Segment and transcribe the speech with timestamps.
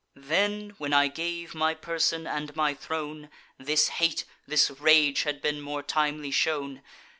[0.15, 5.61] Then, when I gave my person and my throne, This hate, this rage, had been
[5.61, 6.81] more timely shown.